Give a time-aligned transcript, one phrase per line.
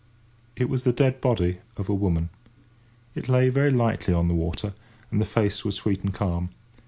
[0.55, 2.29] It was the dead body of a woman.
[3.13, 4.73] It lay very lightly on the water,
[5.11, 6.49] and the face was sweet and calm.